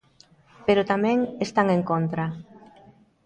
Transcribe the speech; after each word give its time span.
Pero 0.65 0.87
tamén 0.91 1.17
están 1.45 1.67
en 1.77 1.81
contra. 1.91 2.25